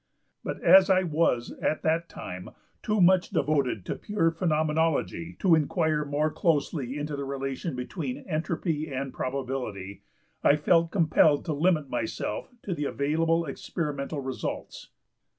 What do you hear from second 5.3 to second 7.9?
to inquire more closely into the relation